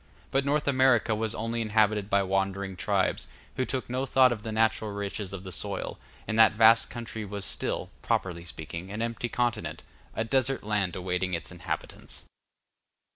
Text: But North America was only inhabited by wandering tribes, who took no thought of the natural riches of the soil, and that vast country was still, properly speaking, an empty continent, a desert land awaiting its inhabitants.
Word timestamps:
But 0.31 0.45
North 0.45 0.67
America 0.67 1.13
was 1.13 1.35
only 1.35 1.61
inhabited 1.61 2.09
by 2.09 2.23
wandering 2.23 2.75
tribes, 2.75 3.27
who 3.55 3.65
took 3.65 3.87
no 3.87 4.07
thought 4.07 4.31
of 4.31 4.41
the 4.41 4.51
natural 4.51 4.89
riches 4.91 5.31
of 5.31 5.43
the 5.43 5.51
soil, 5.51 5.99
and 6.27 6.39
that 6.39 6.53
vast 6.53 6.89
country 6.89 7.23
was 7.23 7.45
still, 7.45 7.91
properly 8.01 8.43
speaking, 8.43 8.89
an 8.91 9.03
empty 9.03 9.29
continent, 9.29 9.83
a 10.15 10.23
desert 10.23 10.63
land 10.63 10.95
awaiting 10.95 11.35
its 11.35 11.51
inhabitants. 11.51 12.23